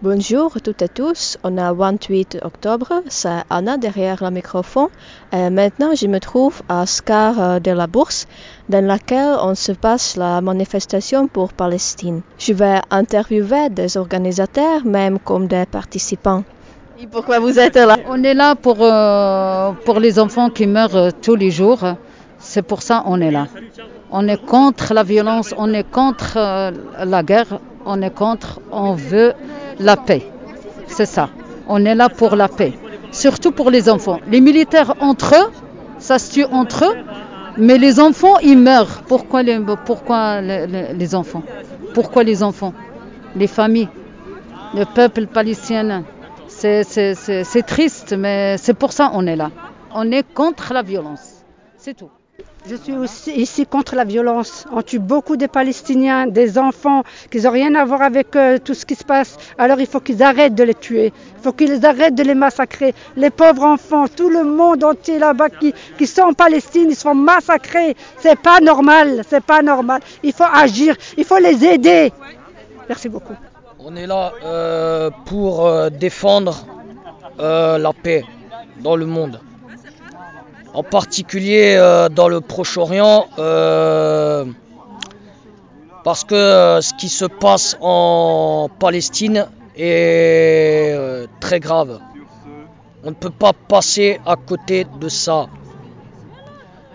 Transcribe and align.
Bonjour 0.00 0.52
à 0.56 0.60
toutes 0.60 0.80
et 0.82 0.88
tous, 0.88 1.38
on 1.42 1.58
a 1.58 1.72
28 1.72 2.38
octobre, 2.42 3.02
c'est 3.08 3.42
Anna 3.50 3.78
derrière 3.78 4.22
le 4.22 4.30
microphone. 4.30 4.86
Et 5.32 5.50
maintenant, 5.50 5.92
je 5.92 6.06
me 6.06 6.20
trouve 6.20 6.62
à 6.68 6.86
Scar 6.86 7.60
de 7.60 7.72
la 7.72 7.88
Bourse, 7.88 8.28
dans 8.68 8.84
laquelle 8.84 9.34
on 9.42 9.56
se 9.56 9.72
passe 9.72 10.16
la 10.16 10.40
manifestation 10.40 11.26
pour 11.26 11.52
Palestine. 11.52 12.20
Je 12.38 12.52
vais 12.52 12.78
interviewer 12.92 13.70
des 13.70 13.96
organisateurs, 13.96 14.84
même 14.84 15.18
comme 15.18 15.48
des 15.48 15.66
participants. 15.66 16.44
Et 17.02 17.08
pourquoi 17.08 17.40
vous 17.40 17.58
êtes 17.58 17.74
là? 17.74 17.96
On 18.08 18.22
est 18.22 18.34
là 18.34 18.54
pour, 18.54 18.76
euh, 18.80 19.72
pour 19.84 19.98
les 19.98 20.20
enfants 20.20 20.48
qui 20.48 20.68
meurent 20.68 20.94
euh, 20.94 21.10
tous 21.20 21.34
les 21.34 21.50
jours. 21.50 21.84
C'est 22.38 22.62
pour 22.62 22.82
ça 22.82 23.02
qu'on 23.04 23.20
est 23.20 23.32
là. 23.32 23.48
On 24.12 24.28
est 24.28 24.40
contre 24.46 24.94
la 24.94 25.02
violence, 25.02 25.52
on 25.58 25.72
est 25.74 25.90
contre 25.90 26.34
euh, 26.36 26.70
la 27.04 27.24
guerre, 27.24 27.58
on 27.84 28.00
est 28.00 28.14
contre, 28.14 28.60
on 28.70 28.94
veut 28.94 29.32
la 29.78 29.96
paix. 29.96 30.26
C'est 30.86 31.06
ça. 31.06 31.28
On 31.68 31.84
est 31.84 31.94
là 31.94 32.08
pour 32.08 32.36
la 32.36 32.48
paix. 32.48 32.72
Surtout 33.12 33.52
pour 33.52 33.70
les 33.70 33.88
enfants. 33.88 34.20
Les 34.28 34.40
militaires 34.40 34.94
entre 35.00 35.34
eux, 35.34 35.50
ça 35.98 36.18
se 36.18 36.32
tue 36.32 36.44
entre 36.44 36.84
eux, 36.84 36.96
mais 37.56 37.78
les 37.78 38.00
enfants, 38.00 38.38
ils 38.38 38.58
meurent. 38.58 39.02
Pourquoi 39.06 39.42
les, 39.42 41.14
enfants? 41.14 41.42
Pourquoi 41.94 42.22
les 42.22 42.42
enfants? 42.42 42.72
Les 43.36 43.46
familles 43.46 43.88
Le 44.74 44.84
peuple 44.84 45.26
palestinien 45.26 46.04
C'est 46.48 47.66
triste, 47.66 48.14
mais 48.16 48.56
c'est 48.58 48.74
pour 48.74 48.92
ça 48.92 49.08
qu'on 49.08 49.26
est 49.26 49.36
là. 49.36 49.50
On 49.94 50.10
est 50.12 50.24
contre 50.34 50.72
la 50.72 50.82
violence. 50.82 51.44
C'est 51.76 51.94
tout. 51.94 52.10
Je 52.70 52.76
suis 52.76 52.92
aussi 52.94 53.30
ici 53.32 53.66
contre 53.66 53.96
la 53.96 54.04
violence. 54.04 54.66
On 54.70 54.82
tue 54.82 54.98
beaucoup 54.98 55.38
de 55.38 55.46
Palestiniens, 55.46 56.26
des 56.26 56.58
enfants, 56.58 57.02
qui 57.30 57.40
n'ont 57.40 57.50
rien 57.50 57.74
à 57.74 57.84
voir 57.86 58.02
avec 58.02 58.36
euh, 58.36 58.58
tout 58.62 58.74
ce 58.74 58.84
qui 58.84 58.94
se 58.94 59.04
passe. 59.04 59.38
Alors 59.56 59.80
il 59.80 59.86
faut 59.86 60.00
qu'ils 60.00 60.22
arrêtent 60.22 60.54
de 60.54 60.64
les 60.64 60.74
tuer. 60.74 61.06
Il 61.38 61.42
faut 61.42 61.52
qu'ils 61.52 61.86
arrêtent 61.86 62.14
de 62.14 62.22
les 62.22 62.34
massacrer. 62.34 62.94
Les 63.16 63.30
pauvres 63.30 63.64
enfants, 63.64 64.06
tout 64.06 64.28
le 64.28 64.44
monde 64.44 64.84
entier 64.84 65.18
là-bas 65.18 65.48
qui, 65.48 66.06
sont 66.06 66.22
en 66.22 66.32
Palestine, 66.34 66.88
ils 66.90 66.96
sont 66.96 67.14
massacrés. 67.14 67.96
C'est 68.18 68.38
pas 68.38 68.60
normal. 68.60 69.22
C'est 69.28 69.42
pas 69.44 69.62
normal. 69.62 70.02
Il 70.22 70.34
faut 70.34 70.44
agir. 70.52 70.94
Il 71.16 71.24
faut 71.24 71.38
les 71.38 71.64
aider. 71.64 72.12
Merci 72.86 73.08
beaucoup. 73.08 73.34
On 73.78 73.96
est 73.96 74.06
là 74.06 74.32
euh, 74.44 75.10
pour 75.24 75.66
euh, 75.66 75.88
défendre 75.88 76.66
la 77.38 77.92
paix 78.02 78.24
dans 78.82 78.96
le 78.96 79.06
monde 79.06 79.40
en 80.74 80.82
particulier 80.82 81.76
euh, 81.76 82.08
dans 82.08 82.28
le 82.28 82.40
Proche-Orient, 82.40 83.26
euh, 83.38 84.44
parce 86.04 86.24
que 86.24 86.34
euh, 86.34 86.80
ce 86.80 86.94
qui 86.94 87.08
se 87.08 87.24
passe 87.24 87.76
en 87.80 88.68
Palestine 88.78 89.46
est 89.76 91.26
très 91.40 91.60
grave. 91.60 92.00
On 93.04 93.10
ne 93.10 93.14
peut 93.14 93.30
pas 93.30 93.52
passer 93.52 94.20
à 94.26 94.36
côté 94.36 94.86
de 95.00 95.08
ça. 95.08 95.46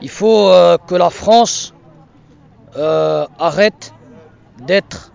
Il 0.01 0.09
faut 0.09 0.51
que 0.85 0.95
la 0.95 1.09
France 1.09 1.73
arrête 2.75 3.93
d'être 4.67 5.13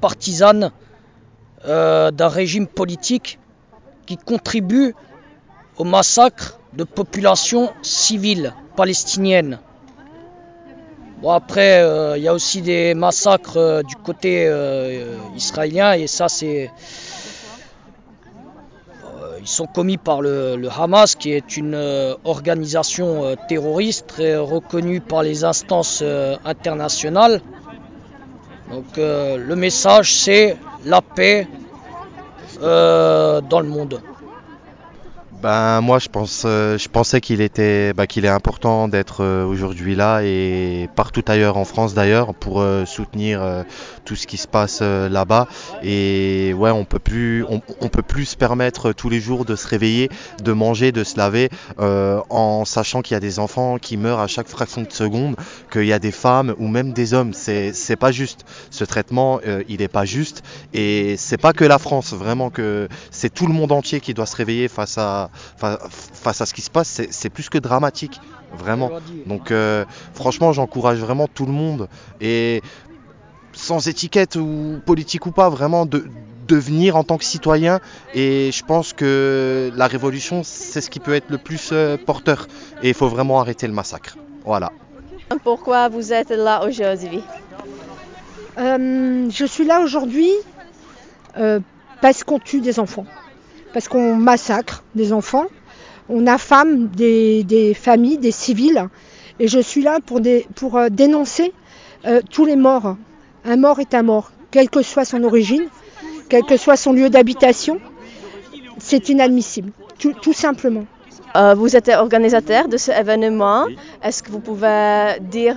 partisane 0.00 0.70
d'un 1.66 2.28
régime 2.28 2.68
politique 2.68 3.40
qui 4.06 4.16
contribue 4.16 4.94
au 5.76 5.82
massacre 5.82 6.59
de 6.74 6.84
populations 6.84 7.70
civiles 7.82 8.54
palestiniennes. 8.76 9.58
Bon 11.22 11.32
après, 11.32 11.80
il 11.80 11.84
euh, 11.84 12.18
y 12.18 12.28
a 12.28 12.32
aussi 12.32 12.62
des 12.62 12.94
massacres 12.94 13.58
euh, 13.58 13.82
du 13.82 13.94
côté 13.94 14.46
euh, 14.48 15.16
israélien 15.36 15.92
et 15.92 16.06
ça 16.06 16.30
c'est... 16.30 16.70
ils 19.38 19.46
sont 19.46 19.66
commis 19.66 19.98
par 19.98 20.22
le, 20.22 20.56
le, 20.56 20.68
Hamas 20.70 21.16
qui 21.16 21.32
est 21.32 21.58
une 21.58 21.76
organisation 22.24 23.36
terroriste 23.48 24.06
très 24.06 24.36
reconnue 24.36 25.00
par 25.02 25.22
les 25.22 25.44
instances 25.44 26.02
internationales. 26.44 27.40
Donc 28.70 28.96
le 28.96 29.54
message 29.56 30.14
c'est 30.14 30.56
la 30.84 31.00
paix 31.02 31.48
dans 32.60 33.60
le 33.62 33.68
monde. 33.68 34.00
Ben 35.42 35.80
moi 35.80 35.98
je 35.98 36.08
pense, 36.08 36.42
euh, 36.44 36.76
je 36.76 36.88
pensais 36.88 37.22
qu'il 37.22 37.40
était, 37.40 37.94
bah, 37.94 38.06
qu'il 38.06 38.26
est 38.26 38.28
important 38.28 38.88
d'être 38.88 39.24
euh, 39.24 39.46
aujourd'hui 39.46 39.94
là 39.94 40.20
et 40.22 40.90
partout 40.96 41.24
ailleurs 41.28 41.56
en 41.56 41.64
France 41.64 41.94
d'ailleurs 41.94 42.34
pour 42.34 42.60
euh, 42.60 42.84
soutenir 42.84 43.40
euh, 43.40 43.62
tout 44.04 44.16
ce 44.16 44.26
qui 44.26 44.36
se 44.36 44.46
passe 44.46 44.80
euh, 44.82 45.08
là-bas. 45.08 45.48
Et 45.82 46.52
ouais, 46.54 46.70
on 46.70 46.84
peut 46.84 46.98
plus, 46.98 47.42
on, 47.48 47.62
on, 47.80 47.88
peut 47.88 48.02
plus 48.02 48.26
se 48.26 48.36
permettre 48.36 48.92
tous 48.92 49.08
les 49.08 49.18
jours 49.18 49.46
de 49.46 49.56
se 49.56 49.66
réveiller, 49.66 50.10
de 50.42 50.52
manger, 50.52 50.92
de 50.92 51.04
se 51.04 51.16
laver, 51.16 51.48
euh, 51.78 52.20
en 52.28 52.66
sachant 52.66 53.00
qu'il 53.00 53.14
y 53.14 53.16
a 53.16 53.20
des 53.20 53.38
enfants 53.38 53.78
qui 53.78 53.96
meurent 53.96 54.20
à 54.20 54.26
chaque 54.26 54.48
fraction 54.48 54.82
de 54.82 54.92
seconde, 54.92 55.36
qu'il 55.72 55.86
y 55.86 55.92
a 55.94 55.98
des 55.98 56.12
femmes 56.12 56.54
ou 56.58 56.68
même 56.68 56.92
des 56.92 57.14
hommes. 57.14 57.32
C'est, 57.32 57.72
c'est 57.72 57.96
pas 57.96 58.12
juste. 58.12 58.44
Ce 58.70 58.84
traitement, 58.84 59.40
il 59.68 59.80
est 59.80 59.88
pas 59.88 60.04
juste. 60.04 60.42
Et 60.74 61.16
c'est 61.16 61.38
pas 61.40 61.52
que 61.54 61.64
la 61.64 61.78
France, 61.78 62.12
vraiment 62.12 62.50
que 62.50 62.88
c'est 63.10 63.32
tout 63.32 63.46
le 63.46 63.54
monde 63.54 63.72
entier 63.72 64.00
qui 64.00 64.12
doit 64.12 64.26
se 64.26 64.36
réveiller 64.36 64.68
face 64.68 64.98
à 64.98 65.29
face 65.56 66.40
à 66.40 66.46
ce 66.46 66.54
qui 66.54 66.62
se 66.62 66.70
passe, 66.70 67.00
c'est 67.10 67.30
plus 67.30 67.48
que 67.48 67.58
dramatique, 67.58 68.20
vraiment. 68.56 68.90
Donc 69.26 69.50
euh, 69.50 69.84
franchement, 70.14 70.52
j'encourage 70.52 70.98
vraiment 70.98 71.26
tout 71.28 71.46
le 71.46 71.52
monde 71.52 71.88
et 72.20 72.62
sans 73.52 73.88
étiquette 73.88 74.36
ou 74.36 74.80
politique 74.86 75.26
ou 75.26 75.32
pas, 75.32 75.48
vraiment 75.48 75.84
de, 75.86 76.06
de 76.46 76.56
venir 76.56 76.96
en 76.96 77.04
tant 77.04 77.18
que 77.18 77.24
citoyen. 77.24 77.80
Et 78.14 78.50
je 78.52 78.64
pense 78.64 78.92
que 78.92 79.70
la 79.74 79.86
révolution, 79.86 80.42
c'est 80.44 80.80
ce 80.80 80.90
qui 80.90 81.00
peut 81.00 81.14
être 81.14 81.30
le 81.30 81.38
plus 81.38 81.70
euh, 81.72 81.96
porteur. 81.96 82.46
Et 82.82 82.88
il 82.88 82.94
faut 82.94 83.08
vraiment 83.08 83.40
arrêter 83.40 83.66
le 83.66 83.72
massacre. 83.72 84.16
Voilà. 84.44 84.72
Pourquoi 85.44 85.88
vous 85.88 86.12
êtes 86.12 86.30
là 86.30 86.64
aujourd'hui? 86.66 87.22
Euh, 88.58 89.28
Je 89.30 89.44
suis 89.44 89.64
là 89.64 89.80
aujourd'hui 89.80 90.32
euh, 91.36 91.60
parce 92.00 92.24
qu'on 92.24 92.38
tue 92.38 92.60
des 92.60 92.80
enfants 92.80 93.06
parce 93.72 93.88
qu'on 93.88 94.16
massacre 94.16 94.82
des 94.94 95.12
enfants, 95.12 95.46
on 96.08 96.26
affame 96.26 96.88
des, 96.88 97.74
familles, 97.74 98.18
des 98.18 98.32
civils. 98.32 98.88
Et 99.38 99.48
je 99.48 99.58
suis 99.58 99.82
là 99.82 99.98
pour, 100.04 100.20
euh, 100.76 100.88
dénoncer 100.90 101.52
euh, 102.06 102.20
tous 102.30 102.44
les 102.44 102.56
morts. 102.56 102.96
Un 103.44 103.56
mort 103.56 103.80
est 103.80 103.94
un 103.94 104.02
mort, 104.02 104.32
quelle 104.50 104.68
que 104.68 104.82
soit 104.82 105.04
son 105.04 105.22
origine, 105.24 105.66
quel 106.28 106.42
que 106.42 106.56
soit 106.56 106.76
son 106.76 106.92
lieu 106.92 107.08
d'habitation. 107.08 107.80
C'est 108.78 109.08
inadmissible, 109.08 109.72
tout, 109.98 110.32
simplement. 110.32 110.84
Euh, 111.36 111.54
vous 111.54 111.76
êtes 111.76 111.88
organisateur 111.88 112.68
de 112.68 112.76
cet 112.76 112.98
événement. 112.98 113.66
Est-ce 114.02 114.22
que 114.22 114.30
vous 114.30 114.40
pouvez 114.40 115.16
dire 115.20 115.56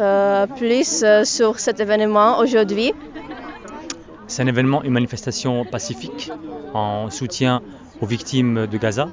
plus 0.55 1.03
sur 1.23 1.59
cet 1.59 1.79
événement 1.79 2.39
aujourd'hui? 2.39 2.93
C'est 4.33 4.41
un 4.41 4.47
événement, 4.47 4.81
une 4.81 4.93
manifestation 4.93 5.63
pacifique 5.63 6.31
en 6.73 7.11
soutien 7.11 7.61
aux 8.01 8.07
victimes 8.07 8.65
de 8.65 8.77
Gaza. 8.79 9.09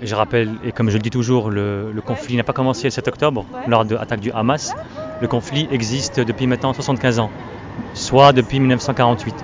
Je 0.00 0.14
rappelle, 0.14 0.54
et 0.64 0.72
comme 0.72 0.88
je 0.88 0.96
le 0.96 1.02
dis 1.02 1.10
toujours, 1.10 1.50
le, 1.50 1.92
conflit 2.02 2.36
n'a 2.36 2.42
pas 2.42 2.54
commencé 2.54 2.84
le 2.84 2.90
7 2.90 3.08
octobre 3.08 3.44
lors 3.66 3.84
de 3.84 3.96
l'attaque 3.96 4.20
du 4.20 4.32
Hamas. 4.32 4.72
Le 5.20 5.28
conflit 5.28 5.68
existe 5.70 6.20
depuis 6.20 6.46
maintenant 6.46 6.72
75 6.72 7.18
ans, 7.18 7.30
soit 7.92 8.32
depuis 8.32 8.60
1948. 8.60 9.34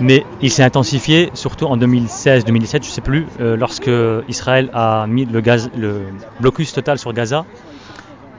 Mais 0.00 0.26
il 0.42 0.50
s'est 0.50 0.64
intensifié 0.64 1.30
surtout 1.34 1.66
en 1.66 1.76
2016-2017, 1.76 2.70
je 2.72 2.76
ne 2.78 2.82
sais 2.82 3.00
plus, 3.00 3.26
euh, 3.38 3.56
lorsque 3.56 3.90
Israël 4.28 4.70
a 4.72 5.06
mis 5.06 5.24
le, 5.24 5.40
gaz, 5.40 5.70
le 5.76 6.02
blocus 6.40 6.72
total 6.72 6.98
sur 6.98 7.12
Gaza. 7.12 7.44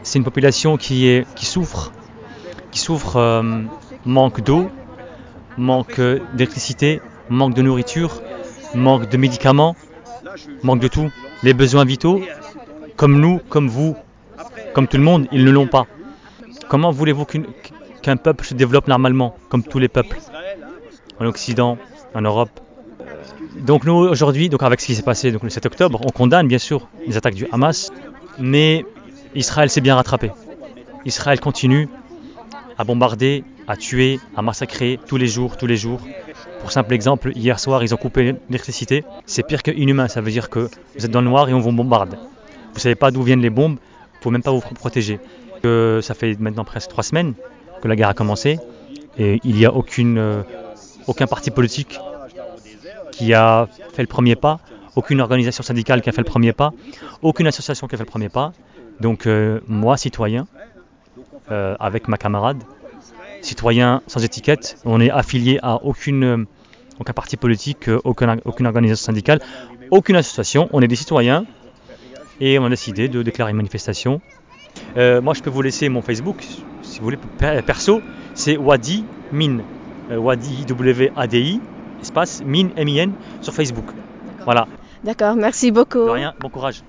C'est 0.03 0.19
une 0.19 0.25
population 0.25 0.75
qui 0.75 1.23
souffre, 1.37 1.93
qui 2.89 2.95
souffre 2.95 3.17
euh, 3.17 3.43
manque 4.05 4.41
d'eau, 4.41 4.67
manque 5.57 6.01
d'électricité, 6.33 7.01
manque 7.29 7.53
de 7.53 7.61
nourriture, 7.61 8.19
manque 8.73 9.07
de 9.07 9.17
médicaments, 9.17 9.75
manque 10.63 10.79
de 10.79 10.87
tout. 10.87 11.11
Les 11.43 11.53
besoins 11.53 11.85
vitaux, 11.85 12.19
comme 12.95 13.19
nous, 13.19 13.41
comme 13.47 13.69
vous, 13.69 13.95
comme 14.73 14.87
tout 14.87 14.97
le 14.97 15.03
monde, 15.03 15.27
ils 15.31 15.45
ne 15.45 15.51
l'ont 15.51 15.67
pas. 15.67 15.85
Comment 16.67 16.89
voulez-vous 16.89 17.25
qu'un 17.25 17.43
qu 18.01 18.15
peuple 18.23 18.43
se 18.43 18.55
développe 18.55 18.87
normalement, 18.87 19.35
comme 19.49 19.61
tous 19.61 19.77
les 19.77 19.87
peuples? 19.87 20.17
En 21.19 21.25
Occident, 21.27 21.77
en 22.15 22.21
Europe. 22.21 22.59
Donc 23.67 23.83
nous, 23.85 23.93
aujourd'hui, 23.93 24.49
donc 24.49 24.63
avec 24.63 24.81
ce 24.81 24.87
qui 24.87 24.95
s'est 24.95 25.03
passé 25.03 25.31
donc, 25.31 25.43
le 25.43 25.51
7 25.51 25.67
octobre, 25.67 26.01
on 26.03 26.09
condamne 26.09 26.47
bien 26.47 26.57
sûr 26.57 26.87
les 27.05 27.17
attaques 27.17 27.35
du 27.35 27.45
Hamas, 27.51 27.91
mais 28.39 28.83
Israël 29.35 29.69
s'est 29.69 29.81
bien 29.81 29.95
rattrapé. 29.95 30.31
Israël 31.05 31.39
continue 31.39 31.87
à 32.79 32.85
bombarder, 32.85 33.43
à 33.67 33.75
tuer, 33.75 34.19
à 34.37 34.41
massacrer 34.41 34.99
tous 35.05 35.17
les 35.17 35.27
jours, 35.27 35.57
tous 35.57 35.67
les 35.67 35.75
jours. 35.75 35.99
Pour 36.61 36.71
simple 36.71 36.93
exemple, 36.93 37.33
hier 37.35 37.59
soir, 37.59 37.83
ils 37.83 37.93
ont 37.93 37.97
coupé 37.97 38.35
l'électricité. 38.49 39.03
C'est 39.25 39.43
pire 39.43 39.61
que 39.61 39.71
inhumain, 39.71 40.07
ça 40.07 40.21
veut 40.21 40.31
dire 40.31 40.49
que 40.49 40.69
vous 40.95 41.05
êtes 41.05 41.11
dans 41.11 41.19
le 41.19 41.27
noir 41.27 41.49
et 41.49 41.53
on 41.53 41.59
vous 41.59 41.73
bombarde. 41.73 42.13
Vous 42.13 42.75
ne 42.75 42.79
savez 42.79 42.95
pas 42.95 43.11
d'où 43.11 43.21
viennent 43.21 43.41
les 43.41 43.49
bombes, 43.49 43.75
vous 43.75 44.17
ne 44.17 44.21
pouvez 44.21 44.33
même 44.33 44.43
pas 44.43 44.51
vous 44.51 44.61
protéger. 44.61 45.19
Ça 45.63 46.13
fait 46.13 46.39
maintenant 46.39 46.63
presque 46.63 46.89
trois 46.89 47.03
semaines 47.03 47.33
que 47.81 47.87
la 47.89 47.97
guerre 47.97 48.09
a 48.09 48.13
commencé 48.13 48.59
et 49.17 49.41
il 49.43 49.55
n'y 49.55 49.65
a 49.65 49.73
aucune, 49.73 50.17
euh, 50.17 50.43
aucun 51.07 51.27
parti 51.27 51.51
politique 51.51 51.99
qui 53.11 53.33
a 53.33 53.67
fait 53.93 54.03
le 54.03 54.07
premier 54.07 54.37
pas, 54.37 54.59
aucune 54.95 55.19
organisation 55.19 55.63
syndicale 55.63 56.01
qui 56.01 56.09
a 56.09 56.13
fait 56.13 56.21
le 56.21 56.31
premier 56.31 56.53
pas, 56.53 56.71
aucune 57.21 57.47
association 57.47 57.87
qui 57.87 57.95
a 57.95 57.97
fait 57.97 58.05
le 58.05 58.09
premier 58.09 58.29
pas. 58.29 58.53
Donc 59.01 59.27
euh, 59.27 59.59
moi, 59.67 59.97
citoyen, 59.97 60.47
euh, 61.51 61.75
avec 61.79 62.07
ma 62.07 62.17
camarade, 62.17 62.63
citoyen 63.41 64.01
sans 64.07 64.23
étiquette, 64.23 64.77
on 64.85 64.99
est 65.01 65.09
affilié 65.09 65.59
à 65.61 65.83
aucune, 65.83 66.45
aucun 66.99 67.13
parti 67.13 67.37
politique, 67.37 67.89
aucune, 68.03 68.41
aucune 68.45 68.67
organisation 68.67 69.05
syndicale, 69.05 69.39
aucune 69.91 70.15
association, 70.15 70.69
on 70.73 70.81
est 70.81 70.87
des 70.87 70.95
citoyens 70.95 71.45
et 72.39 72.59
on 72.59 72.65
a 72.65 72.69
décidé 72.69 73.07
de 73.07 73.23
déclarer 73.23 73.51
une 73.51 73.57
manifestation. 73.57 74.21
Euh, 74.97 75.21
moi, 75.21 75.33
je 75.33 75.41
peux 75.41 75.49
vous 75.49 75.61
laisser 75.61 75.89
mon 75.89 76.01
Facebook, 76.01 76.45
si 76.81 76.99
vous 76.99 77.05
voulez, 77.05 77.17
perso, 77.65 78.01
c'est 78.33 78.57
Wadi 78.57 79.05
Min, 79.31 79.59
Wadi 80.09 80.65
W-A-D-I, 80.65 81.61
espace 82.01 82.41
Min 82.45 82.69
M-I-N 82.75 83.13
sur 83.41 83.53
Facebook. 83.53 83.85
Voilà. 84.45 84.67
D'accord, 85.03 85.35
merci 85.35 85.71
beaucoup. 85.71 86.05
De 86.05 86.09
rien, 86.09 86.33
bon 86.39 86.49
courage. 86.49 86.83